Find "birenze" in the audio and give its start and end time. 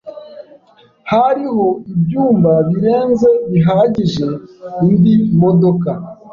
2.69-3.29